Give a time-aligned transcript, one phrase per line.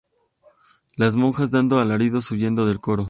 [0.95, 2.99] las monjas, dando alaridos, huyeron del coro.